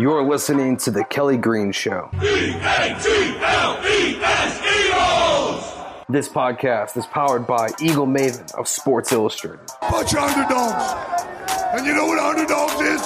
[0.00, 2.08] You're listening to The Kelly Green Show.
[6.08, 9.66] This podcast is powered by Eagle Maven of Sports Illustrated.
[9.80, 10.94] Bunch of underdogs.
[11.74, 13.00] And you know what underdogs is?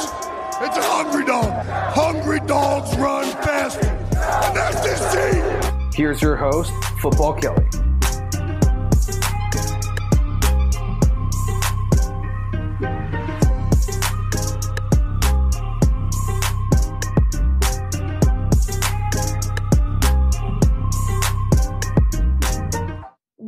[0.60, 1.66] It's a hungry dog.
[1.94, 3.86] Hungry dogs run faster.
[3.86, 5.90] And that's this team.
[5.94, 7.64] Here's your host, Football Kelly.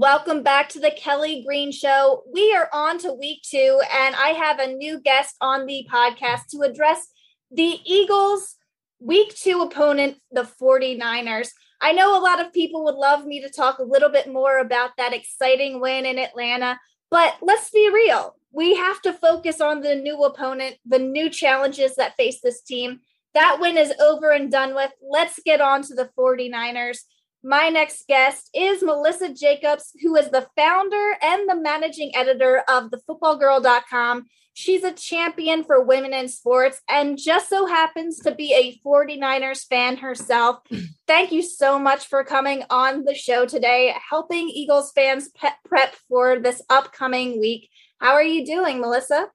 [0.05, 2.24] Welcome back to the Kelly Green Show.
[2.30, 6.48] We are on to week two, and I have a new guest on the podcast
[6.50, 7.06] to address
[7.50, 8.56] the Eagles'
[9.00, 11.52] week two opponent, the 49ers.
[11.80, 14.58] I know a lot of people would love me to talk a little bit more
[14.58, 16.78] about that exciting win in Atlanta,
[17.11, 18.36] but let's be real.
[18.52, 23.00] We have to focus on the new opponent, the new challenges that face this team.
[23.33, 24.92] That win is over and done with.
[25.00, 26.98] Let's get on to the 49ers.
[27.46, 32.90] My next guest is Melissa Jacobs, who is the founder and the managing editor of
[32.90, 34.24] thefootballgirl.com.
[34.54, 39.66] She's a champion for women in sports and just so happens to be a 49ers
[39.66, 40.60] fan herself.
[41.06, 45.28] Thank you so much for coming on the show today, helping Eagles fans
[45.66, 47.68] prep for this upcoming week.
[48.00, 49.28] How are you doing, Melissa?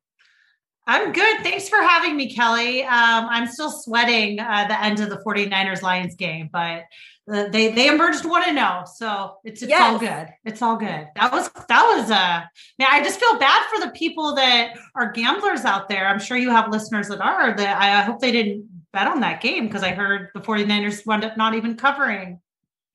[0.90, 1.42] I'm good.
[1.44, 2.82] Thanks for having me, Kelly.
[2.84, 6.86] Um, I'm still sweating uh, the end of the 49ers Lions game, but
[7.32, 9.82] uh, they they emerged one zero, oh, so it's it's yes.
[9.84, 10.30] all good.
[10.46, 11.08] It's all good.
[11.16, 12.42] That was that was uh
[12.80, 12.88] man.
[12.90, 16.08] I just feel bad for the people that are gamblers out there.
[16.08, 17.56] I'm sure you have listeners that are.
[17.56, 21.24] That I hope they didn't bet on that game because I heard the 49ers wound
[21.24, 22.40] up not even covering.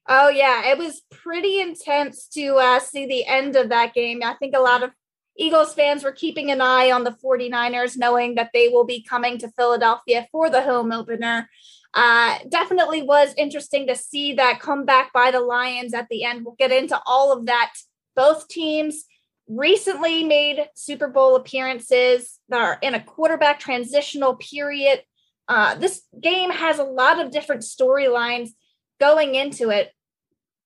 [0.09, 4.21] Oh yeah, it was pretty intense to uh, see the end of that game.
[4.25, 4.91] I think a lot of
[5.37, 9.39] Eagles fans were keeping an eye on the 49ers, knowing that they will be coming
[9.39, 11.49] to Philadelphia for the home opener.
[11.93, 16.45] Uh, definitely was interesting to see that comeback by the Lions at the end.
[16.45, 17.73] We'll get into all of that.
[18.17, 19.05] Both teams
[19.49, 25.03] recently made Super Bowl appearances that are in a quarterback transitional period.
[25.49, 28.51] Uh, this game has a lot of different storylines
[28.99, 29.93] going into it.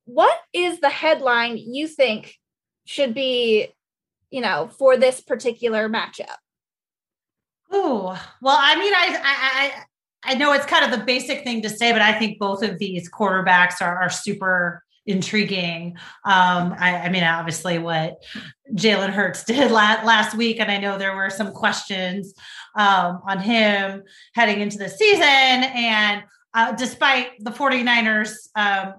[0.05, 2.37] What is the headline you think
[2.87, 3.75] should be,
[4.31, 6.37] you know, for this particular matchup?
[7.71, 9.21] Oh, well, I mean, I,
[10.25, 12.63] I, I know it's kind of the basic thing to say, but I think both
[12.63, 15.97] of these quarterbacks are, are super intriguing.
[16.25, 18.23] Um, I, I, mean, obviously, what
[18.75, 22.35] Jalen Hurts did last, last week, and I know there were some questions
[22.77, 24.03] um, on him
[24.35, 25.23] heading into the season.
[25.23, 26.23] And
[26.55, 28.95] uh, despite the 49ers um,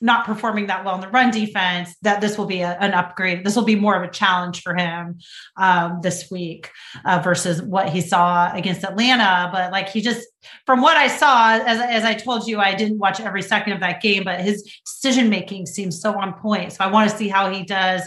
[0.00, 3.44] not performing that well in the run defense, that this will be a, an upgrade.
[3.44, 5.18] This will be more of a challenge for him
[5.56, 6.70] um, this week
[7.04, 9.48] uh, versus what he saw against Atlanta.
[9.52, 10.26] But like he just,
[10.66, 13.80] from what I saw, as, as I told you, I didn't watch every second of
[13.80, 16.72] that game, but his decision making seems so on point.
[16.72, 18.02] So I want to see how he does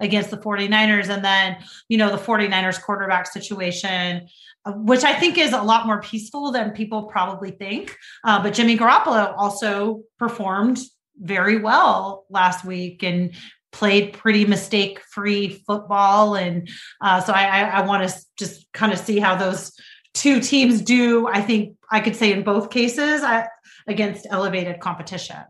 [0.00, 1.08] against the 49ers.
[1.08, 4.28] And then, you know, the 49ers quarterback situation
[4.66, 7.96] which I think is a lot more peaceful than people probably think.
[8.24, 10.78] Uh, but Jimmy Garoppolo also performed
[11.18, 13.34] very well last week and
[13.72, 16.36] played pretty mistake free football.
[16.36, 16.68] And
[17.00, 19.72] uh, so I, I, I want to just kind of see how those
[20.14, 21.26] two teams do.
[21.26, 23.48] I think I could say in both cases I,
[23.86, 25.42] against elevated competition.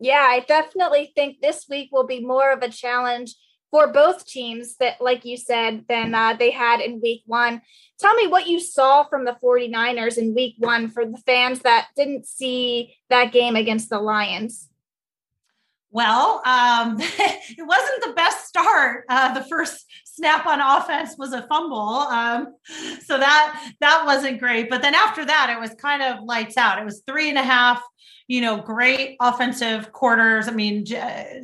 [0.00, 3.34] Yeah, I definitely think this week will be more of a challenge
[3.70, 7.60] for both teams that like you said than uh, they had in week one
[7.98, 11.88] tell me what you saw from the 49ers in week one for the fans that
[11.94, 14.67] didn't see that game against the lions
[15.90, 19.04] well, um, it wasn't the best start.
[19.08, 22.54] Uh, the first snap on offense was a fumble, um,
[23.04, 24.68] so that that wasn't great.
[24.68, 26.78] But then after that, it was kind of lights out.
[26.78, 27.82] It was three and a half,
[28.26, 30.48] you know, great offensive quarters.
[30.48, 31.42] I mean, J-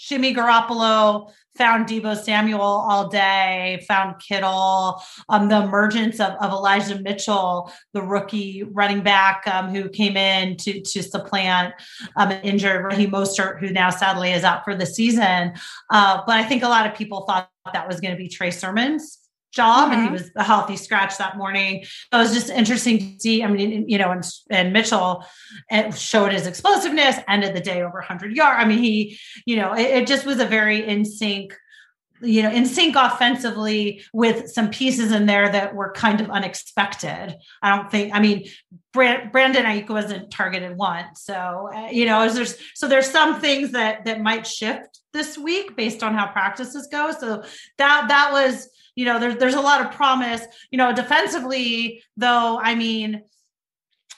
[0.00, 6.98] Jimmy Garoppolo found Deebo Samuel all day, found Kittle, um, the emergence of, of Elijah
[7.00, 11.74] Mitchell, the rookie running back um, who came in to, to supplant
[12.16, 15.52] um, an injured Raheem Mostert, who now sadly is out for the season.
[15.90, 18.50] Uh, but I think a lot of people thought that was going to be Trey
[18.50, 19.18] Sermon's
[19.52, 19.92] job mm-hmm.
[19.92, 20.14] and he mm-hmm.
[20.14, 21.82] was a healthy scratch that morning.
[21.82, 23.42] It was just interesting to see.
[23.42, 25.24] I mean, you know, and, and Mitchell
[25.96, 28.62] showed his explosiveness, ended the day over 100 yards.
[28.62, 31.54] I mean, he, you know, it, it just was a very in sync
[32.22, 37.34] you know, in sync offensively with some pieces in there that were kind of unexpected.
[37.62, 38.46] I don't think, I mean,
[38.92, 41.22] Brandon Aiyuk wasn't targeted once.
[41.22, 45.76] So, uh, you know, there's, so there's some things that, that might shift this week
[45.76, 47.12] based on how practices go.
[47.12, 47.42] So
[47.78, 52.58] that, that was, you know, there's, there's a lot of promise, you know, defensively though.
[52.60, 53.22] I mean,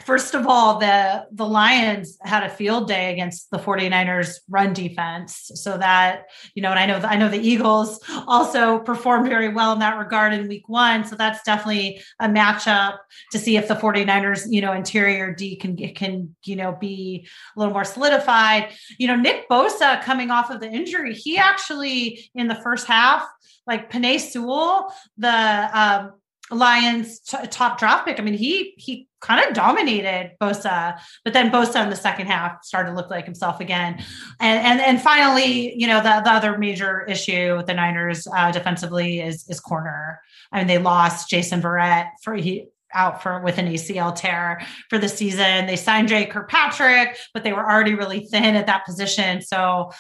[0.01, 5.51] first of all the the lions had a field day against the 49ers run defense
[5.55, 6.25] so that
[6.55, 9.99] you know and i know i know the eagles also performed very well in that
[9.99, 12.97] regard in week one so that's definitely a matchup
[13.31, 17.61] to see if the 49ers you know interior d can can you know be a
[17.61, 22.49] little more solidified you know nick bosa coming off of the injury he actually in
[22.49, 23.25] the first half
[23.67, 25.29] like Penei Sewell, the
[25.73, 26.15] um,
[26.51, 28.19] Lions t- top draft pick.
[28.19, 32.63] I mean, he he kind of dominated Bosa, but then Bosa in the second half
[32.65, 34.05] started to look like himself again.
[34.41, 38.51] And and and finally, you know, the, the other major issue with the Niners uh,
[38.53, 40.21] defensively is is corner.
[40.51, 44.61] I mean, they lost Jason Verrett for he out for with an ACL tear
[44.91, 45.67] for the season.
[45.67, 49.41] They signed Dre Kirkpatrick, but they were already really thin at that position.
[49.41, 49.93] So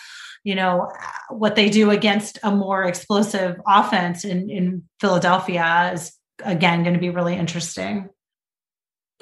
[0.45, 0.91] you know
[1.29, 6.13] what they do against a more explosive offense in in Philadelphia is
[6.45, 8.09] again going to be really interesting.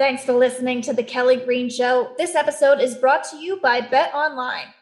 [0.01, 2.15] Thanks for listening to the Kelly Green Show.
[2.17, 4.73] This episode is brought to you by Bet Online.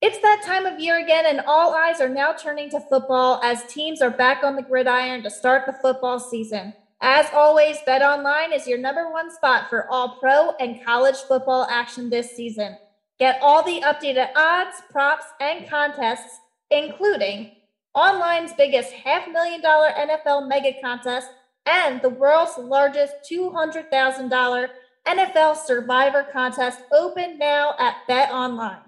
[0.00, 3.64] It's that time of year again, and all eyes are now turning to football as
[3.64, 6.72] teams are back on the gridiron to start the football season.
[7.00, 11.66] As always, Bet Online is your number one spot for all pro and college football
[11.68, 12.78] action this season.
[13.18, 16.38] Get all the updated odds, props, and contests,
[16.70, 17.56] including
[17.96, 21.28] online's biggest half million dollar NFL mega contest
[21.66, 24.68] and the world's largest $200,000
[25.06, 28.80] NFL Survivor contest open now at Bet Online.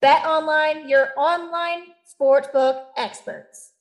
[0.00, 3.72] Bet Online, your online sportsbook experts.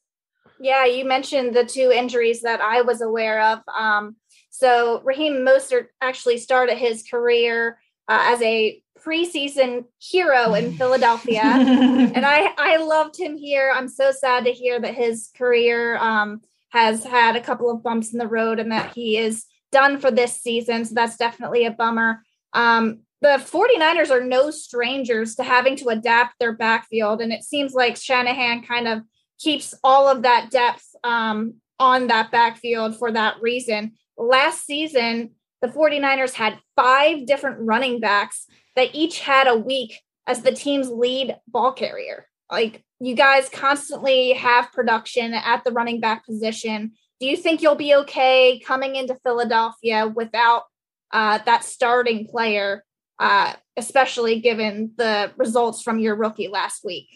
[0.59, 3.59] Yeah, you mentioned the two injuries that I was aware of.
[3.77, 4.15] Um,
[4.49, 7.77] so Raheem Mostert actually started his career
[8.07, 13.71] uh, as a preseason hero in Philadelphia, and I I loved him here.
[13.75, 16.41] I'm so sad to hear that his career um,
[16.75, 20.11] has had a couple of bumps in the road and that he is done for
[20.11, 20.83] this season.
[20.83, 22.21] So that's definitely a bummer.
[22.51, 27.73] Um, the 49ers are no strangers to having to adapt their backfield, and it seems
[27.73, 29.03] like Shanahan kind of
[29.39, 33.93] keeps all of that depth um, on that backfield for that reason.
[34.17, 35.31] Last season,
[35.61, 40.89] the 49ers had five different running backs that each had a week as the team's
[40.89, 42.27] lead ball carrier.
[42.51, 46.93] Like you guys constantly have production at the running back position.
[47.19, 50.63] Do you think you'll be okay coming into Philadelphia without
[51.11, 52.83] uh, that starting player,
[53.19, 57.07] uh, especially given the results from your rookie last week?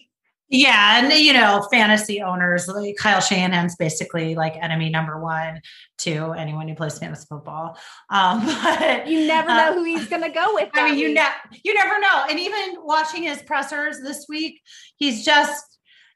[0.50, 5.62] Yeah, and you know, fantasy owners like Kyle Shanahan's basically like enemy number one
[6.00, 7.78] to anyone who plays fantasy football.
[8.10, 10.70] Um, but you never know uh, who he's going to go with.
[10.74, 12.26] I mean, you ne- you never know.
[12.30, 14.62] And even watching his pressers this week,
[14.98, 15.66] he's just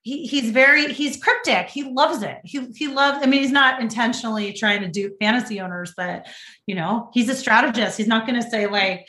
[0.03, 3.81] he, he's very he's cryptic he loves it he, he loves i mean he's not
[3.81, 6.27] intentionally trying to do fantasy owners but
[6.67, 9.07] you know he's a strategist he's not going to say like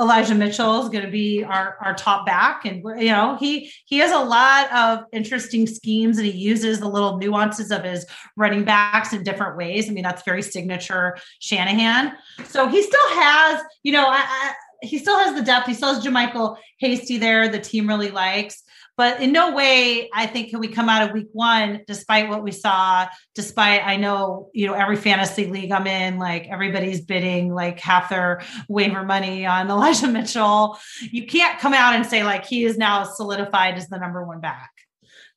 [0.00, 2.64] Elijah Mitchell is going to be our, our top back.
[2.64, 6.88] And, you know, he, he has a lot of interesting schemes and he uses the
[6.88, 9.88] little nuances of his running backs in different ways.
[9.88, 12.14] I mean, that's very signature Shanahan.
[12.46, 15.68] So he still has, you know, I, I, he still has the depth.
[15.68, 17.48] He still has JaMycal Hasty there.
[17.48, 18.62] The team really likes.
[19.02, 22.44] But in no way, I think, can we come out of week one, despite what
[22.44, 27.52] we saw, despite I know, you know, every fantasy league I'm in, like everybody's bidding
[27.52, 30.78] like half their waiver money on Elijah Mitchell.
[31.00, 34.40] You can't come out and say like he is now solidified as the number one
[34.40, 34.70] back.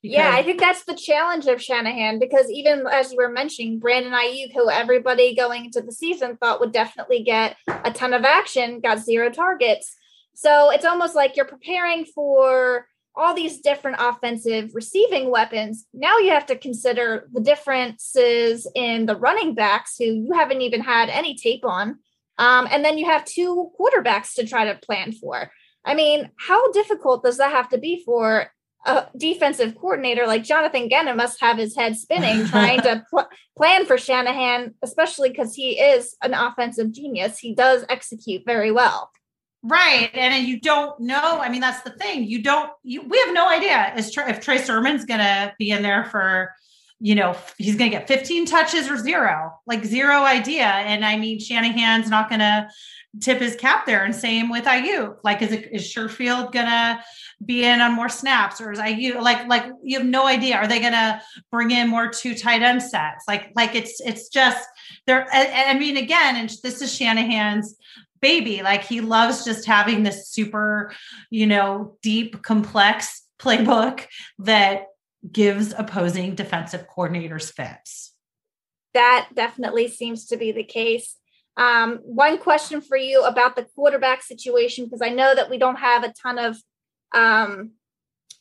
[0.00, 3.80] Because- yeah, I think that's the challenge of Shanahan because even as you were mentioning,
[3.80, 8.22] Brandon Aiyuk, who everybody going into the season thought would definitely get a ton of
[8.22, 9.96] action, got zero targets.
[10.36, 15.86] So it's almost like you're preparing for all these different offensive receiving weapons.
[15.94, 20.82] Now you have to consider the differences in the running backs who you haven't even
[20.82, 21.98] had any tape on.
[22.38, 25.50] Um, and then you have two quarterbacks to try to plan for.
[25.84, 28.50] I mean, how difficult does that have to be for
[28.84, 33.86] a defensive coordinator like Jonathan Gannon must have his head spinning trying to pl- plan
[33.86, 37.38] for Shanahan, especially because he is an offensive genius.
[37.38, 39.10] He does execute very well.
[39.68, 40.10] Right.
[40.14, 41.40] And you don't know.
[41.40, 42.24] I mean, that's the thing.
[42.24, 45.82] You don't, you, we have no idea is if Trey Sermon's going to be in
[45.82, 46.52] there for
[46.98, 50.64] you know, he's going to get 15 touches or zero, like zero idea.
[50.64, 52.68] And I mean, Shanahan's not going to
[53.20, 54.04] tip his cap there.
[54.04, 55.18] And same with Aiyuk.
[55.22, 56.98] Like, is it, is Sherfield going to
[57.44, 60.56] be in on more snaps or is Aiyuk like, like you have no idea.
[60.56, 61.20] Are they going to
[61.50, 63.24] bring in more two tight end sets?
[63.28, 64.66] Like, like it's, it's just
[65.06, 65.26] there.
[65.30, 67.76] I, I mean, again, and this is Shanahan's
[68.20, 68.62] baby.
[68.62, 70.92] Like he loves just having this super,
[71.30, 74.06] you know, deep, complex playbook
[74.38, 74.86] that
[75.30, 78.14] gives opposing defensive coordinators fits.
[78.94, 81.16] That definitely seems to be the case.
[81.56, 85.76] Um, one question for you about the quarterback situation, because I know that we don't
[85.76, 86.56] have a ton of
[87.14, 87.72] um,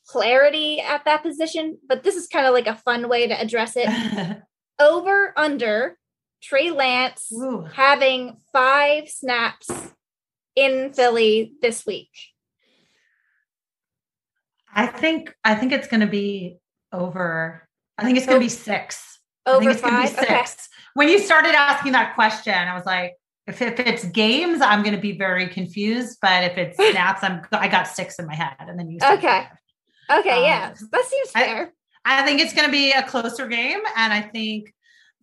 [0.08, 3.74] clarity at that position, but this is kind of like a fun way to address
[3.76, 3.90] it.
[4.80, 5.98] Over, under
[6.46, 7.66] Trey Lance Ooh.
[7.74, 9.70] having five snaps
[10.56, 12.12] in Philly this week.
[14.74, 16.58] I think I think it's going to be
[16.92, 17.68] over.
[17.98, 19.20] I think it's going to be six.
[19.48, 20.10] Over five.
[20.10, 20.24] Six.
[20.24, 20.46] Okay.
[20.94, 23.14] When you started asking that question, I was like,
[23.48, 26.20] if, if it's games, I'm going to be very confused.
[26.22, 29.00] But if it's snaps, I'm I got six in my head, and then you.
[29.00, 29.48] said, Okay.
[30.12, 30.38] Okay.
[30.38, 31.74] Um, yeah, that seems fair.
[32.04, 34.75] I, I think it's going to be a closer game, and I think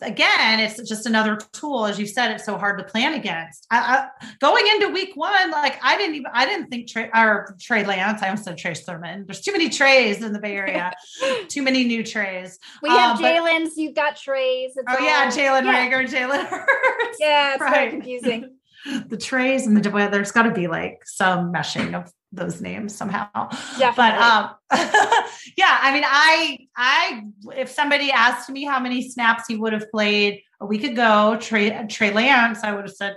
[0.03, 1.87] again, it's just another tool.
[1.87, 3.67] As you said, it's so hard to plan against.
[3.71, 7.57] I, I, going into week one, like I didn't even, I didn't think Trey, or
[7.61, 9.25] Trey Lance, I almost said Trey Sermon.
[9.27, 10.93] There's too many Treys in the Bay Area,
[11.49, 12.59] too many new Treys.
[12.83, 14.73] We have um, Jalen's, you've got Treys.
[14.77, 15.91] oh, all, yeah, Jalen yeah.
[15.91, 17.19] Reagor, Jalen Hurts.
[17.21, 17.91] Yeah, it's right.
[17.91, 18.57] confusing.
[19.09, 23.29] the Treys and the there's got to be like some meshing of those names somehow.
[23.79, 24.51] Yeah, But um,
[25.57, 27.23] yeah, I mean, I, I,
[27.57, 31.87] if somebody asked me how many snaps he would have played a week ago, Trey,
[31.89, 33.17] Trey Lance, I would have said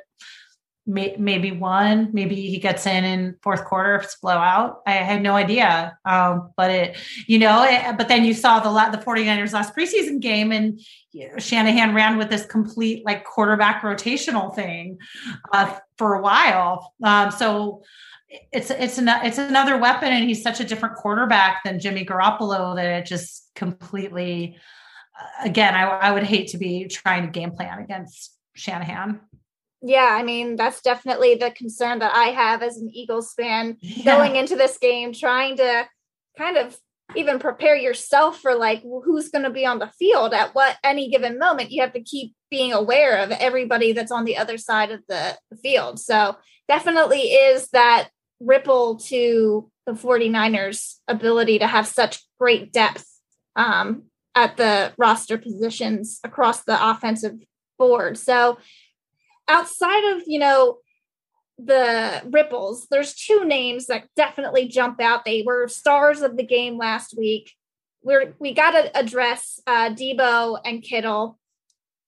[0.86, 4.82] may, maybe one, maybe he gets in in fourth quarter if it's blowout.
[4.86, 5.98] I had no idea.
[6.06, 10.20] Um, but it, you know, it, but then you saw the, the 49ers last preseason
[10.20, 10.80] game and
[11.12, 15.00] you know, Shanahan ran with this complete like quarterback rotational thing
[15.52, 16.94] uh, for a while.
[17.04, 17.84] Um, so
[18.30, 22.76] it's it's an, it's another weapon, and he's such a different quarterback than Jimmy Garoppolo
[22.76, 24.58] that it just completely.
[25.18, 29.22] Uh, again, I, I would hate to be trying to game plan against Shanahan.
[29.82, 34.18] Yeah, I mean that's definitely the concern that I have as an Eagles fan yeah.
[34.18, 35.88] going into this game, trying to
[36.38, 36.78] kind of
[37.16, 41.10] even prepare yourself for like who's going to be on the field at what any
[41.10, 41.72] given moment.
[41.72, 45.38] You have to keep being aware of everybody that's on the other side of the,
[45.52, 46.00] the field.
[46.00, 46.36] So
[46.68, 48.10] definitely is that
[48.46, 53.08] ripple to the 49ers ability to have such great depth
[53.56, 57.36] um, at the roster positions across the offensive
[57.78, 58.18] board.
[58.18, 58.58] So
[59.48, 60.78] outside of, you know,
[61.58, 65.24] the ripples, there's two names that definitely jump out.
[65.24, 67.54] They were stars of the game last week.
[68.04, 71.40] We're we got to address uh, Deebo and Kittle.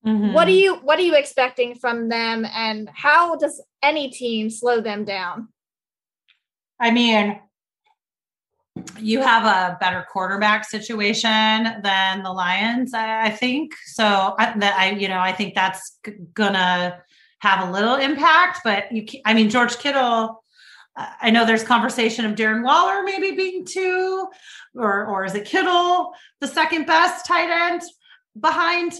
[0.06, 0.34] Mm-hmm.
[0.34, 4.80] What are you What are you expecting from them, and how does any team slow
[4.80, 5.48] them down?
[6.80, 7.40] I mean,
[9.00, 13.74] you have a better quarterback situation than the Lions, I, I think.
[13.86, 17.02] So I, that I, you know, I think that's g- gonna
[17.40, 18.62] have a little impact.
[18.64, 20.44] But you, I mean, George Kittle.
[21.22, 24.28] I know there's conversation of Darren Waller maybe being two,
[24.74, 27.84] or or is it Kittle the second best tight end
[28.40, 28.94] behind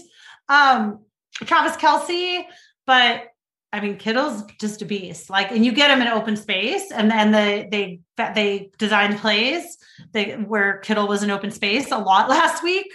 [0.48, 1.00] um,
[1.34, 2.44] Travis Kelce?
[2.86, 3.24] But
[3.72, 5.28] I mean, Kittle's just a beast.
[5.28, 9.76] Like, and you get him in open space, and then the, they they designed plays
[10.12, 12.86] they, where Kittle was in open space a lot last week,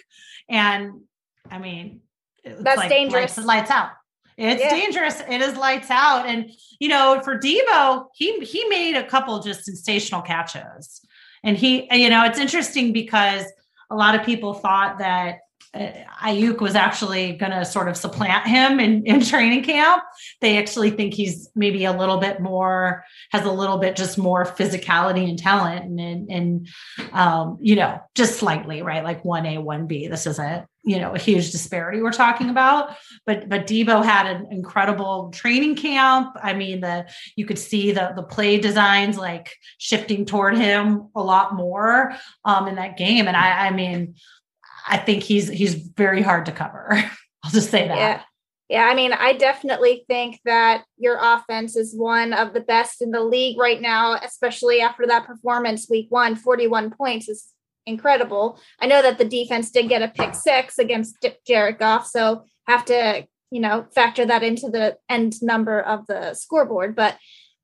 [0.49, 1.01] and
[1.49, 2.01] I mean,
[2.43, 3.37] that's like dangerous.
[3.37, 3.89] Lights, lights out.
[4.35, 4.69] It's yeah.
[4.71, 5.21] dangerous.
[5.29, 6.49] It is lights out, and
[6.79, 11.01] you know, for Deebo, he he made a couple just sensational catches,
[11.43, 13.45] and he, you know, it's interesting because
[13.91, 15.39] a lot of people thought that
[15.73, 15.91] uh,
[16.23, 20.03] Aiyuk was actually going to sort of supplant him in, in training camp.
[20.39, 24.45] They actually think he's maybe a little bit more, has a little bit just more
[24.45, 26.67] physicality and talent and, and, and
[27.13, 29.03] um, you know, just slightly, right?
[29.03, 30.09] Like 1A, 1B.
[30.09, 32.95] This isn't, you know, a huge disparity we're talking about.
[33.25, 36.35] But, but Deebo had an incredible training camp.
[36.41, 41.23] I mean, the, you could see the, the play designs like shifting toward him a
[41.23, 42.13] lot more
[42.45, 43.27] um, in that game.
[43.27, 44.15] And I, I mean,
[44.87, 46.89] I think he's he's very hard to cover.
[47.43, 47.97] I'll just say that.
[47.97, 48.21] Yeah.
[48.69, 53.11] Yeah, I mean, I definitely think that your offense is one of the best in
[53.11, 57.53] the league right now, especially after that performance week one, 41 points is
[57.85, 58.59] incredible.
[58.79, 62.85] I know that the defense did get a pick six against Jared Goff, so have
[62.85, 66.95] to, you know, factor that into the end number of the scoreboard.
[66.95, 67.17] But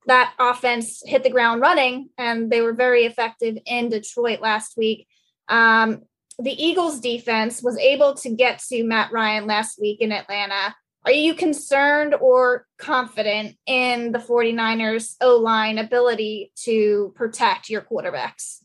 [0.05, 5.07] that offense hit the ground running and they were very effective in Detroit last week.
[5.47, 6.03] Um,
[6.39, 10.75] the Eagles defense was able to get to Matt Ryan last week in Atlanta.
[11.05, 18.59] Are you concerned or confident in the 49ers O line ability to protect your quarterbacks?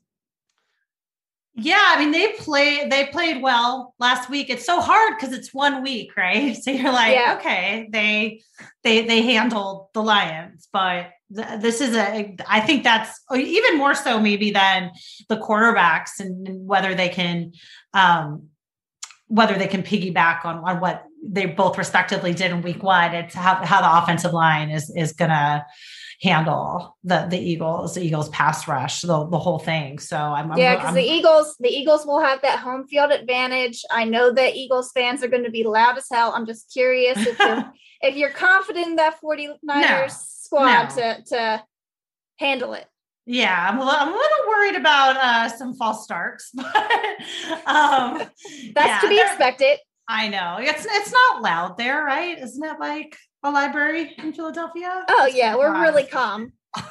[1.57, 4.51] Yeah, I mean they play they played well last week.
[4.51, 6.57] It's so hard because it's one week, right?
[6.63, 7.37] So you're like, yeah.
[7.39, 8.43] okay, they
[8.83, 14.21] they they handled the Lions, but this is a I think that's even more so
[14.21, 14.93] maybe than
[15.29, 17.53] the quarterbacks and, whether they can
[17.93, 18.49] um
[19.27, 23.15] whether they can piggyback on on what they both respectively did in week one.
[23.15, 25.67] It's how how the offensive line is is gonna
[26.23, 29.99] handle the the Eagles, the Eagles pass rush, the, the whole thing.
[29.99, 33.83] So I'm yeah, because the Eagles, the Eagles will have that home field advantage.
[33.91, 36.33] I know that Eagles fans are going to be loud as hell.
[36.35, 37.73] I'm just curious if you're
[38.03, 40.09] if you're confident in that 49ers no,
[40.55, 40.95] squad no.
[40.97, 41.65] to to
[42.39, 42.87] handle it.
[43.27, 46.67] Yeah, I'm a, little, I'm a little worried about uh, some false starts, but
[47.67, 49.79] um, that's yeah, to be expected.
[50.07, 52.39] I know it's it's not loud there, right?
[52.39, 55.05] Isn't it like a library in Philadelphia?
[55.09, 56.53] Oh yeah, we're really calm.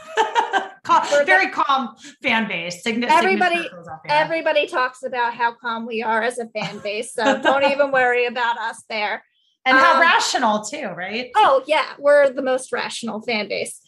[0.84, 2.82] calm very calm fan base.
[2.86, 3.70] everybody,
[4.08, 8.26] everybody talks about how calm we are as a fan base, so don't even worry
[8.26, 9.24] about us there.
[9.66, 11.32] And um, how rational too, right?
[11.36, 13.80] Oh yeah, we're the most rational fan base.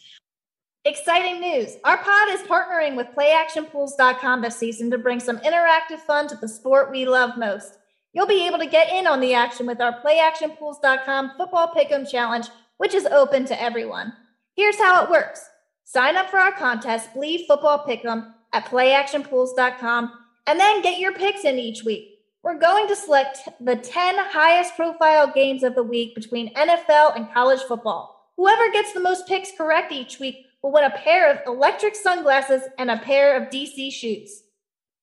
[0.84, 1.76] Exciting news!
[1.84, 6.48] Our pod is partnering with PlayActionPools.com this season to bring some interactive fun to the
[6.48, 7.78] sport we love most.
[8.12, 12.46] You'll be able to get in on the action with our playactionpools.com football pick'em challenge,
[12.78, 14.12] which is open to everyone.
[14.54, 15.44] Here's how it works.
[15.84, 20.12] Sign up for our contest, Bleav Football Pick'em, at playactionpools.com,
[20.46, 22.15] and then get your picks in each week.
[22.46, 27.28] We're going to select the 10 highest profile games of the week between NFL and
[27.34, 28.30] college football.
[28.36, 32.62] Whoever gets the most picks correct each week will win a pair of electric sunglasses
[32.78, 34.44] and a pair of DC shoes.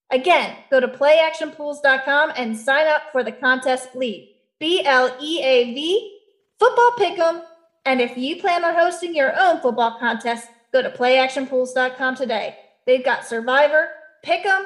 [0.09, 4.29] Again, go to playactionpools.com and sign up for the contest Bleav.
[4.57, 6.19] B L E A V,
[6.57, 7.41] football pick'em.
[7.85, 12.55] And if you plan on hosting your own football contest, go to playactionpools.com today.
[12.85, 13.89] They've got Survivor,
[14.25, 14.65] Pick'em,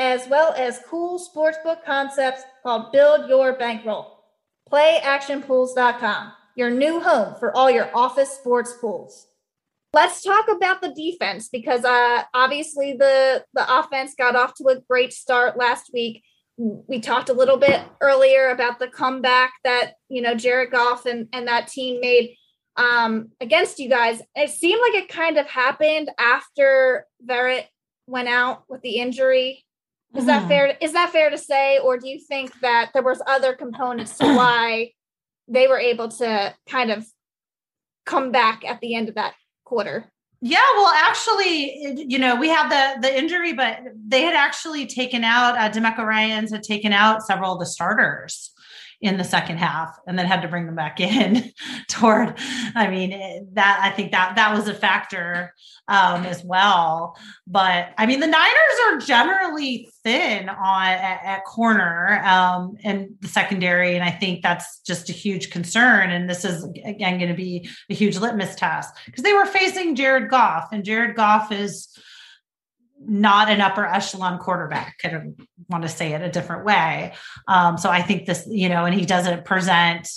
[0.00, 4.24] as well as cool sportsbook concepts called Build Your Bankroll.
[4.72, 9.26] Playactionpools.com, your new home for all your office sports pools.
[9.92, 14.80] Let's talk about the defense because uh, obviously the the offense got off to a
[14.88, 16.22] great start last week.
[16.56, 21.28] We talked a little bit earlier about the comeback that you know Jared Goff and
[21.32, 22.36] and that team made
[22.76, 24.22] um, against you guys.
[24.34, 27.66] It seemed like it kind of happened after Verrett
[28.06, 29.64] went out with the injury.
[30.14, 30.76] Is that fair?
[30.80, 34.24] Is that fair to say, or do you think that there was other components to
[34.36, 34.92] why
[35.46, 37.06] they were able to kind of
[38.06, 40.10] come back at the end of that quarter.
[40.42, 45.22] Yeah, well, actually, you know, we have the the injury, but they had actually taken
[45.22, 48.50] out uh, DeMeco Ryans had taken out several of the starters
[49.00, 51.52] in the second half and then had to bring them back in
[51.88, 52.34] toward
[52.74, 55.54] i mean eh, that i think that that was a factor
[55.88, 57.16] um, as well.
[57.46, 63.28] But i mean the niners are generally thin on at, at corner um, and the
[63.28, 67.34] secondary and i think that's just a huge concern and this is again going to
[67.34, 71.88] be a huge litmus test because they were facing jared goff and jared goff is
[73.00, 74.98] not an upper echelon quarterback.
[75.02, 75.36] Don't
[75.68, 77.14] want to say it a different way.
[77.48, 80.08] Um, so I think this, you know, and he doesn't present.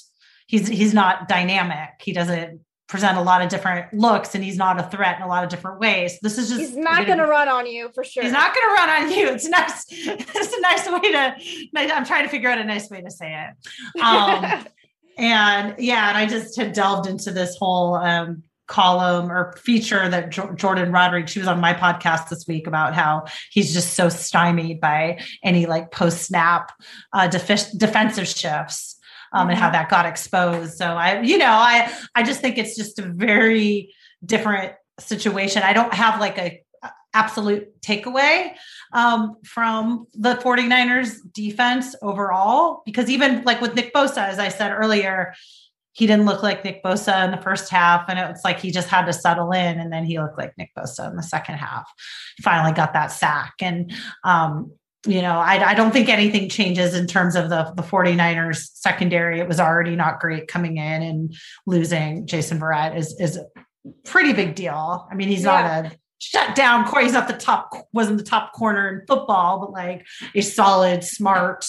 [0.48, 1.89] He's he's not dynamic.
[2.02, 5.28] He doesn't present a lot of different looks, and he's not a threat in a
[5.28, 6.19] lot of different ways.
[6.22, 8.24] This is just he's not going to run on you for sure.
[8.24, 9.30] He's not going to run on you.
[9.30, 9.86] It's nice.
[9.89, 11.93] It's a nice way to.
[11.96, 14.02] I'm trying to figure out a nice way to say it.
[14.02, 14.65] Um,
[15.17, 20.30] and yeah, and I just had delved into this whole um, column or feature that
[20.30, 24.80] Jordan Roderick, she was on my podcast this week about how he's just so stymied
[24.80, 26.71] by any like post snap
[27.12, 28.97] uh, def- defensive shifts
[29.34, 29.52] um, mm-hmm.
[29.52, 29.73] and how mm-hmm.
[29.73, 30.78] that got exposed.
[30.78, 33.93] So I, you know, I, I just think it's just a very
[34.26, 35.63] different situation.
[35.63, 36.62] I don't have like a
[37.13, 38.54] absolute takeaway
[38.91, 44.71] um, from the 49ers defense overall, because even like with Nick Bosa, as I said
[44.71, 45.34] earlier,
[45.94, 48.72] he didn't look like Nick Bosa in the first half, and it was like he
[48.72, 51.56] just had to settle in, and then he looked like Nick Bosa in the second
[51.56, 51.90] half.
[52.42, 54.72] Finally got that sack, and um,
[55.06, 59.40] you know, I, I, don't think anything changes in terms of the the 49ers secondary.
[59.40, 63.46] It was already not great coming in and losing Jason Verrett is is a
[64.06, 65.08] pretty big deal.
[65.12, 65.62] I mean, he's yeah.
[65.62, 67.02] not a shut down core.
[67.02, 71.66] He's not the top, wasn't the top corner in football, but like a solid, smart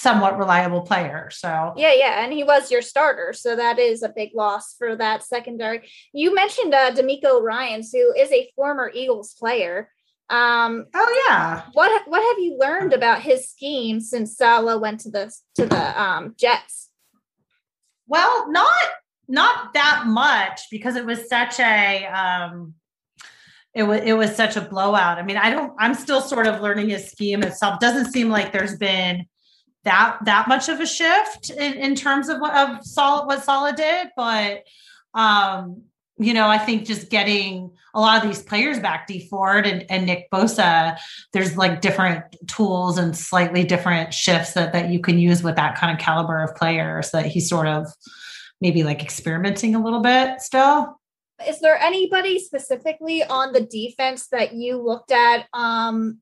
[0.00, 1.28] somewhat reliable player.
[1.30, 4.96] So yeah, yeah, and he was your starter, so that is a big loss for
[4.96, 5.88] that secondary.
[6.12, 9.90] You mentioned uh, DeMeco Ryans, who is a former Eagles player.
[10.30, 11.64] Um, oh yeah.
[11.72, 16.02] What what have you learned about his scheme since Saleh went to the to the
[16.02, 16.88] um, Jets?
[18.06, 18.72] Well, not
[19.28, 22.74] not that much because it was such a um,
[23.74, 25.18] it was it was such a blowout.
[25.18, 25.74] I mean, I don't.
[25.78, 27.80] I'm still sort of learning his scheme itself.
[27.80, 29.26] Doesn't seem like there's been
[29.84, 33.76] that that much of a shift in, in terms of what of Saleh what Saleh
[33.76, 34.64] did, but
[35.14, 35.82] um,
[36.20, 39.86] you know, I think just getting a lot of these players back, Dee Ford and,
[39.88, 40.98] and Nick Bosa,
[41.32, 45.76] there's like different tools and slightly different shifts that, that you can use with that
[45.78, 47.86] kind of caliber of players that he's sort of
[48.60, 51.00] maybe like experimenting a little bit still.
[51.48, 56.18] Is there anybody specifically on the defense that you looked at um,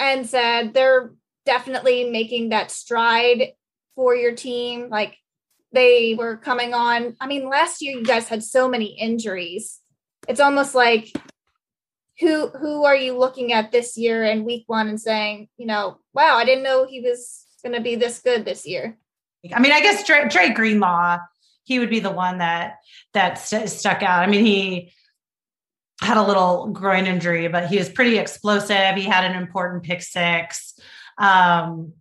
[0.00, 1.12] and said they're
[1.46, 3.52] definitely making that stride
[3.94, 4.88] for your team?
[4.90, 5.16] Like
[5.72, 7.16] they were coming on.
[7.20, 9.80] I mean, last year you guys had so many injuries.
[10.28, 11.10] It's almost like
[12.20, 15.98] who who are you looking at this year in week one and saying, you know,
[16.12, 18.98] wow, I didn't know he was going to be this good this year.
[19.54, 21.18] I mean, I guess Dre, Dre Greenlaw,
[21.64, 22.76] he would be the one that
[23.12, 24.22] that st- stuck out.
[24.22, 24.92] I mean, he
[26.00, 28.94] had a little groin injury, but he was pretty explosive.
[28.96, 30.78] He had an important pick six.
[31.18, 31.92] Um,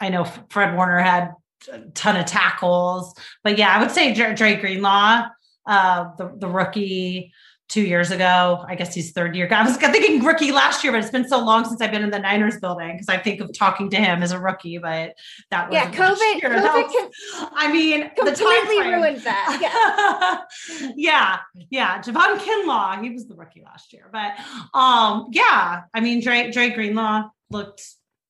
[0.00, 1.34] I know Fred Warner had
[1.70, 3.14] a ton of tackles.
[3.44, 5.28] But yeah, I would say Dre Greenlaw,
[5.66, 7.32] uh, the the rookie
[7.68, 8.64] two years ago.
[8.66, 9.48] I guess he's third year.
[9.50, 12.10] I was thinking rookie last year, but it's been so long since I've been in
[12.10, 14.78] the Niners building because I think of talking to him as a rookie.
[14.78, 15.14] But
[15.50, 16.40] that was yeah, COVID.
[16.40, 20.44] COVID was, I mean, completely ruined that.
[20.80, 21.38] Yeah, yeah,
[21.70, 22.02] yeah.
[22.02, 24.32] Javon Kinlaw, he was the rookie last year, but
[24.74, 25.82] um, yeah.
[25.94, 27.84] I mean, Dre Dre Greenlaw looked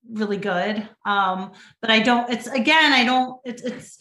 [0.09, 0.89] really good.
[1.05, 3.99] Um, but I don't, it's again, I don't, it's, it's,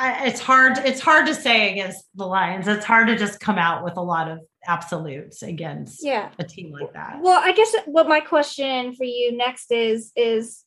[0.00, 2.68] it's hard, it's hard to say against the Lions.
[2.68, 6.30] It's hard to just come out with a lot of absolutes against yeah.
[6.38, 7.18] a team like that.
[7.20, 10.64] Well, I guess what my question for you next is, is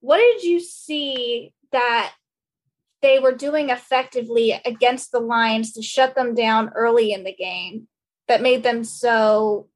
[0.00, 2.14] what did you see that
[3.02, 7.86] they were doing effectively against the Lions to shut them down early in the game
[8.28, 9.68] that made them so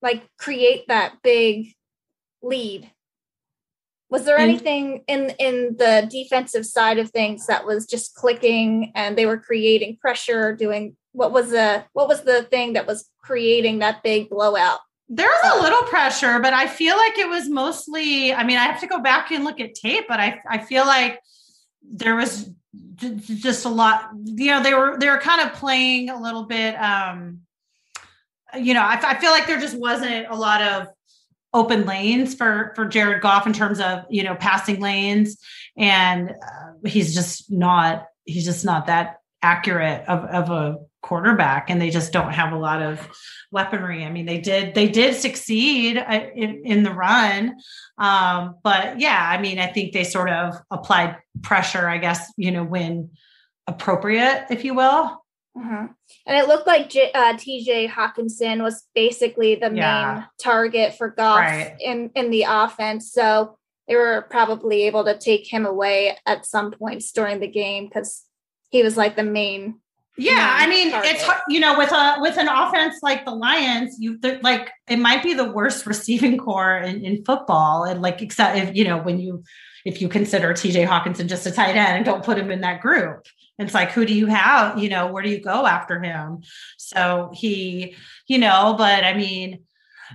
[0.00, 1.74] like create that big
[2.42, 2.88] lead
[4.16, 9.16] was there anything in in the defensive side of things that was just clicking and
[9.16, 13.80] they were creating pressure doing what was the what was the thing that was creating
[13.80, 14.78] that big blowout?
[15.10, 18.64] There was a little pressure but i feel like it was mostly i mean i
[18.64, 21.20] have to go back and look at tape but i i feel like
[21.82, 22.50] there was
[22.96, 26.74] just a lot you know they were they were kind of playing a little bit
[26.74, 27.42] um
[28.58, 30.88] you know I, I feel like there just wasn't a lot of
[31.52, 35.38] open lanes for for Jared Goff in terms of you know passing lanes,
[35.76, 41.80] and uh, he's just not he's just not that accurate of, of a quarterback and
[41.80, 43.08] they just don't have a lot of
[43.52, 44.04] weaponry.
[44.04, 47.56] I mean they did they did succeed uh, in, in the run.
[47.98, 52.50] Um, but yeah i mean i think they sort of applied pressure i guess you
[52.50, 53.10] know when
[53.66, 55.24] appropriate if you will
[55.56, 55.86] Mm-hmm.
[56.26, 60.14] And it looked like J- uh, TJ Hockenson was basically the yeah.
[60.14, 61.74] main target for Goff right.
[61.80, 63.10] in in the offense.
[63.12, 63.56] So
[63.88, 68.24] they were probably able to take him away at some points during the game because
[68.70, 69.80] he was like the main.
[70.18, 71.12] Yeah, main I mean, target.
[71.12, 75.22] it's you know with a with an offense like the Lions, you like it might
[75.22, 79.18] be the worst receiving core in, in football, and like except if you know when
[79.18, 79.42] you
[79.86, 82.80] if you consider TJ Hockenson just a tight end and don't put him in that
[82.80, 83.24] group.
[83.58, 84.78] It's like, who do you have?
[84.78, 86.42] You know, where do you go after him?
[86.76, 89.64] So he, you know, but I mean,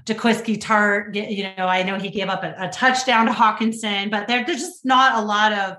[0.06, 4.28] Jaquiski Tartt, you know, I know he gave up a, a touchdown to Hockenson, but
[4.28, 5.78] there, there's just not a lot of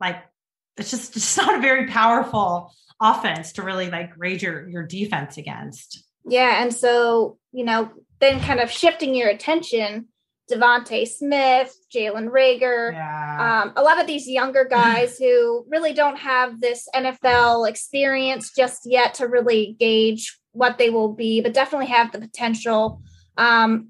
[0.00, 0.22] like,
[0.76, 5.36] it's just it's not a very powerful offense to really like raise your your defense
[5.36, 6.04] against.
[6.24, 10.08] Yeah, and so you know, then kind of shifting your attention
[10.50, 13.62] DeVonta Smith, Jalen Reagor, yeah.
[13.62, 18.82] um, a lot of these younger guys who really don't have this NFL experience just
[18.84, 23.02] yet to really gauge what they will be, but definitely have the potential.
[23.36, 23.88] Um,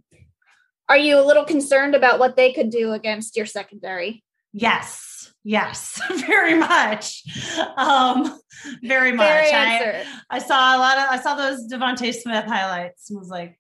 [0.89, 4.23] are you a little concerned about what they could do against your secondary?
[4.53, 7.23] Yes, yes, very much.
[7.77, 8.39] Um,
[8.83, 9.27] very much.
[9.27, 13.59] I, I, saw a lot of I saw those DeVonta Smith highlights and was like,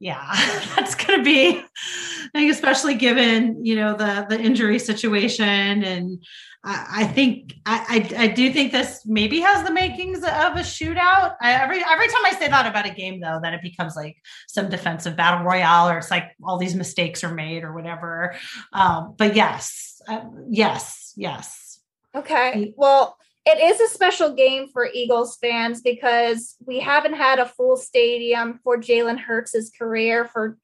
[0.00, 0.26] yeah,
[0.76, 6.24] that's going to be, I think, especially given you know the the injury situation, and
[6.64, 10.64] I, I think I, I, I do think this maybe has the makings of a
[10.64, 11.36] shootout.
[11.42, 14.16] I, every every time I say that about a game, though, then it becomes like
[14.48, 18.34] some defensive battle royale, or it's like all these mistakes are made, or whatever.
[18.72, 21.78] Um, but yes, uh, yes, yes.
[22.14, 22.72] Okay.
[22.74, 27.76] Well, it is a special game for Eagles fans because we haven't had a full
[27.76, 30.58] stadium for Jalen Hurts' career, for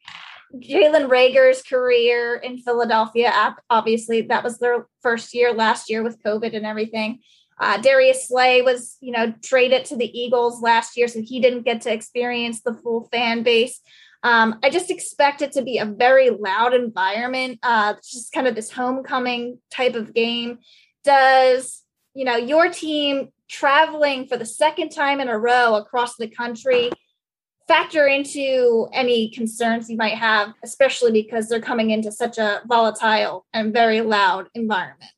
[0.54, 3.32] Jalen Reagor's career in Philadelphia.
[3.70, 7.20] Obviously, that was their first year last year with COVID and everything.
[7.58, 11.62] Uh, Darius Slay was, you know, traded to the Eagles last year, so he didn't
[11.62, 13.80] get to experience the full fan base.
[14.22, 18.54] Um, I just expect it to be a very loud environment, uh, just kind of
[18.54, 20.58] this homecoming type of game.
[21.04, 21.82] Does
[22.16, 26.90] you know your team traveling for the second time in a row across the country
[27.68, 33.44] factor into any concerns you might have, especially because they're coming into such a volatile
[33.52, 35.11] and very loud environment?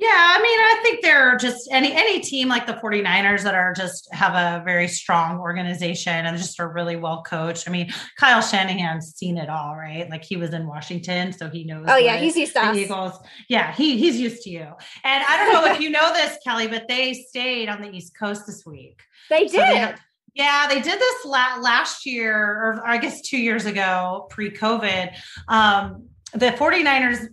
[0.00, 3.72] Yeah, I mean, I think they're just any any team like the 49ers that are
[3.74, 7.68] just have a very strong organization and just are really well coached.
[7.68, 10.08] I mean, Kyle Shanahan's seen it all, right?
[10.08, 11.86] Like he was in Washington, so he knows.
[11.88, 13.18] Oh yeah, he's used to the Eagles.
[13.48, 14.68] Yeah, he he's used to you.
[15.02, 18.16] And I don't know if you know this, Kelly, but they stayed on the East
[18.16, 19.00] Coast this week.
[19.28, 19.50] They did.
[19.50, 19.94] So they
[20.34, 25.12] yeah, they did this la- last year, or I guess two years ago, pre COVID.
[25.48, 27.26] Um, the 49ers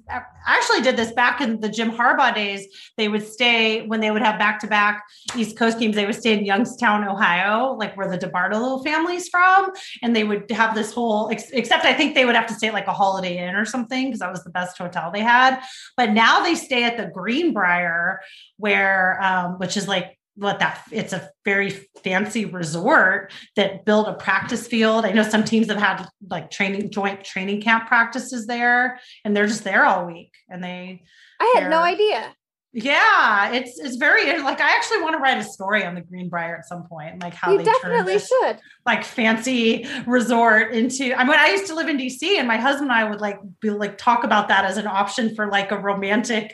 [0.48, 2.66] actually did this back in the Jim Harbaugh days.
[2.96, 5.04] They would stay when they would have back to back
[5.36, 9.72] East Coast games, they would stay in Youngstown, Ohio, like where the DeBartolo family's from.
[10.02, 12.74] And they would have this whole, except I think they would have to stay at
[12.74, 15.62] like a Holiday Inn or something because that was the best hotel they had.
[15.98, 18.22] But now they stay at the Greenbrier,
[18.58, 21.70] where, um, which is like what that it's a very
[22.04, 25.06] fancy resort that built a practice field.
[25.06, 29.48] I know some teams have had like training joint training camp practices there and they're
[29.48, 31.04] just there all week and they
[31.40, 32.34] I had no idea.
[32.78, 36.58] Yeah, it's it's very like I actually want to write a story on the Greenbrier
[36.58, 41.18] at some point, like how you they definitely this, should like fancy resort into.
[41.18, 43.40] I mean, I used to live in DC, and my husband and I would like
[43.62, 46.54] be like talk about that as an option for like a romantic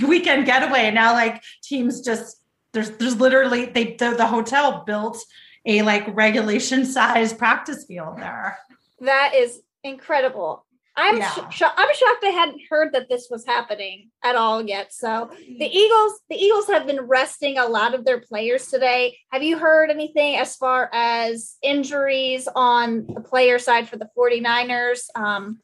[0.00, 0.86] weekend getaway.
[0.86, 2.39] And now like teams just
[2.72, 5.18] there's there's literally they the, the hotel built
[5.66, 8.58] a like regulation size practice field there.
[9.00, 10.64] That is incredible.
[10.96, 11.30] I'm yeah.
[11.50, 14.92] sh- I'm shocked I hadn't heard that this was happening at all yet.
[14.92, 15.70] So the mm.
[15.70, 19.16] Eagles the Eagles have been resting a lot of their players today.
[19.30, 25.02] Have you heard anything as far as injuries on the player side for the 49ers?
[25.14, 25.60] Um,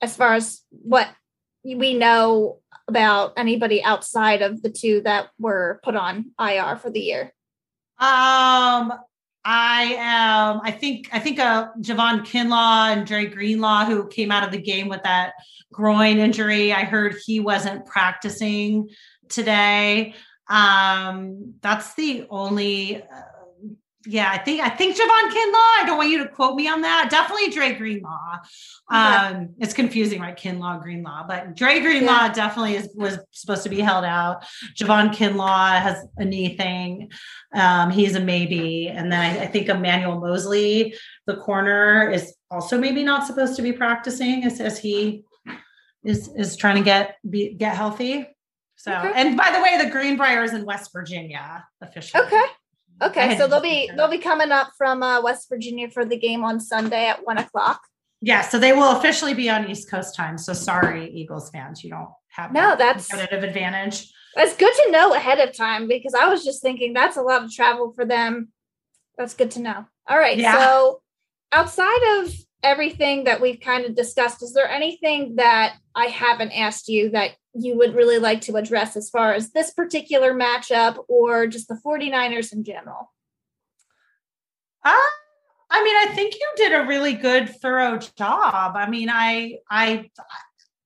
[0.00, 1.08] as far as what
[1.64, 7.00] we know about anybody outside of the two that were put on IR for the
[7.00, 7.32] year?
[7.98, 8.92] Um,
[9.44, 10.60] I am.
[10.62, 11.08] I think.
[11.12, 15.02] I think uh, Javon Kinlaw and Dre Greenlaw, who came out of the game with
[15.04, 15.34] that
[15.72, 16.72] groin injury.
[16.72, 18.88] I heard he wasn't practicing
[19.28, 20.14] today.
[20.48, 23.02] Um, that's the only.
[24.06, 25.80] Yeah, I think I think Javon Kinlaw.
[25.80, 27.08] I don't want you to quote me on that.
[27.10, 28.38] Definitely Dre Greenlaw.
[28.88, 30.36] Um, it's confusing, right?
[30.36, 32.32] Kinlaw, Greenlaw, but Dre Greenlaw yeah.
[32.32, 34.44] definitely is was supposed to be held out.
[34.76, 37.10] Javon Kinlaw has a knee thing.
[37.52, 40.94] Um, he's a maybe, and then I, I think Emmanuel Moseley,
[41.26, 45.24] the corner, is also maybe not supposed to be practicing as, as he
[46.04, 48.28] is is trying to get be, get healthy.
[48.76, 49.12] So, okay.
[49.16, 52.24] and by the way, the Greenbrier is in West Virginia officially.
[52.24, 52.44] Okay.
[53.02, 56.44] Okay, so they'll be they'll be coming up from uh, West Virginia for the game
[56.44, 57.80] on Sunday at one o'clock.
[58.22, 60.38] Yeah, so they will officially be on East Coast time.
[60.38, 64.10] So sorry, Eagles fans, you don't have no that that's competitive advantage.
[64.36, 67.44] It's good to know ahead of time because I was just thinking that's a lot
[67.44, 68.48] of travel for them.
[69.18, 69.84] That's good to know.
[70.08, 70.58] All right, yeah.
[70.58, 71.02] so
[71.52, 72.32] outside of
[72.66, 77.30] everything that we've kind of discussed, is there anything that I haven't asked you that
[77.54, 81.78] you would really like to address as far as this particular matchup or just the
[81.86, 83.12] 49ers in general?
[84.84, 85.08] Uh,
[85.70, 88.76] I mean, I think you did a really good, thorough job.
[88.76, 90.10] I mean, I, I,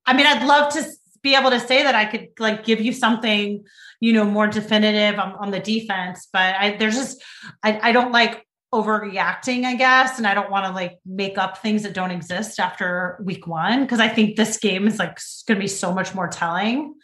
[0.07, 0.85] I mean, I'd love to
[1.23, 3.65] be able to say that I could like give you something,
[4.01, 7.23] you know, more definitive on, on the defense, but I, there's just,
[7.63, 10.19] I, I don't like overreacting, I guess.
[10.19, 13.83] And I don't want to like make up things that don't exist after week one
[13.83, 16.95] because I think this game is like going to be so much more telling.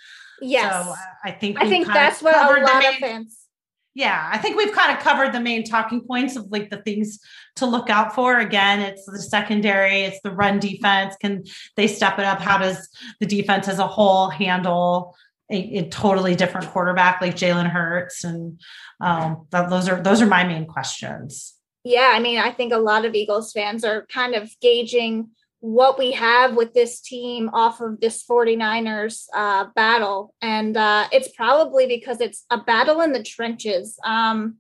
[0.40, 0.86] Yes.
[0.86, 3.46] So I think I think that's what a lot main, of fans.
[3.94, 7.18] Yeah, I think we've kind of covered the main talking points of like the things
[7.56, 8.38] to look out for.
[8.38, 11.16] Again, it's the secondary, it's the run defense.
[11.18, 11.44] Can
[11.76, 12.38] they step it up?
[12.38, 15.16] How does the defense as a whole handle
[15.50, 18.22] a, a totally different quarterback like Jalen Hurts?
[18.22, 18.60] And
[19.00, 21.55] um, that, those are those are my main questions.
[21.86, 25.96] Yeah, I mean, I think a lot of Eagles fans are kind of gauging what
[26.00, 30.34] we have with this team off of this 49ers uh, battle.
[30.42, 34.00] And uh, it's probably because it's a battle in the trenches.
[34.04, 34.56] Um,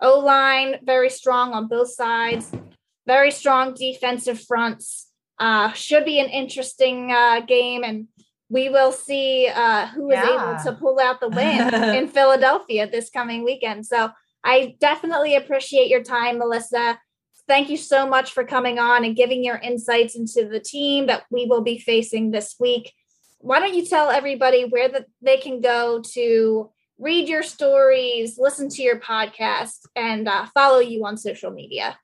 [0.00, 2.50] o line, very strong on both sides,
[3.06, 5.12] very strong defensive fronts.
[5.38, 7.84] Uh, should be an interesting uh, game.
[7.84, 8.08] And
[8.48, 10.34] we will see uh, who is Yeah.
[10.34, 13.86] able to pull out the win in Philadelphia this coming weekend.
[13.86, 14.10] So
[14.44, 16.98] I definitely appreciate your time, Melissa.
[17.48, 21.24] Thank you so much for coming on and giving your insights into the team that
[21.30, 22.92] we will be facing this week.
[23.38, 28.68] Why don't you tell everybody where the, they can go to read your stories, listen
[28.70, 31.98] to your podcast, and uh, follow you on social media?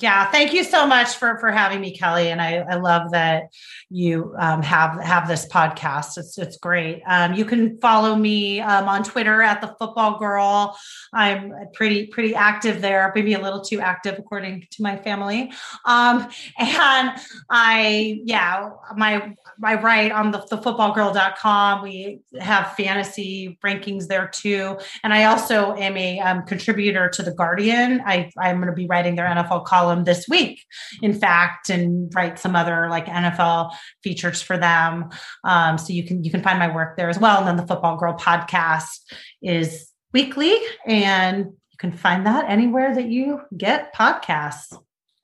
[0.00, 2.28] Yeah, thank you so much for for having me, Kelly.
[2.28, 3.52] And I, I love that
[3.90, 6.16] you um, have have this podcast.
[6.16, 7.02] It's it's great.
[7.06, 10.76] Um, you can follow me um, on Twitter at the Football Girl.
[11.12, 15.52] I'm pretty pretty active there, maybe a little too active according to my family.
[15.84, 21.82] Um, and I yeah, my I write on the, the footballgirl.com.
[21.82, 24.78] We have fantasy rankings there too.
[25.02, 28.02] And I also am a um, contributor to The Guardian.
[28.06, 30.64] I, I'm going to be writing their NFL column this week,
[31.02, 33.72] in fact, and write some other like NFL
[34.02, 35.10] features for them.
[35.44, 37.38] Um, so you can you can find my work there as well.
[37.38, 39.00] And then the Football Girl podcast
[39.42, 40.54] is weekly,
[40.86, 44.76] and you can find that anywhere that you get podcasts.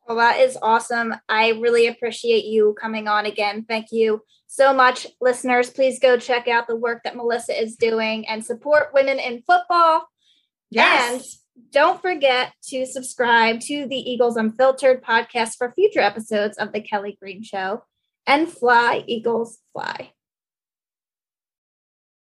[0.06, 1.14] Well, that is awesome.
[1.28, 3.64] I really appreciate you coming on again.
[3.68, 5.68] Thank you so much, listeners.
[5.68, 10.08] Please go check out the work that Melissa is doing and support women in football.
[11.12, 11.22] And
[11.72, 17.16] don't forget to subscribe to the Eagles Unfiltered podcast for future episodes of The Kelly
[17.20, 17.84] Green Show
[18.26, 20.12] and fly, Eagles, fly.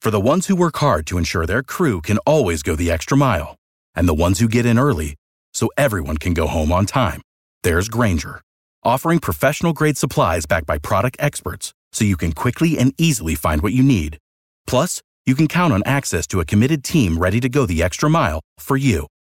[0.01, 3.17] For the ones who work hard to ensure their crew can always go the extra
[3.17, 3.57] mile,
[3.95, 5.17] and the ones who get in early
[5.53, 7.23] so everyone can go home on time,
[7.62, 8.41] there's Grainger,
[8.85, 13.62] offering professional grade supplies backed by product experts so you can quickly and easily find
[13.62, 14.19] what you need.
[14.67, 18.09] Plus, you can count on access to a committed team ready to go the extra
[18.09, 19.09] mile for you.